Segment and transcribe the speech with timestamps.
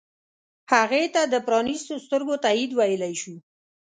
[0.73, 3.35] هغې ته د پرانیستو سترګو تایید ویلی شو.